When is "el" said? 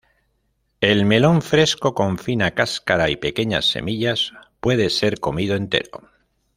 0.79-1.05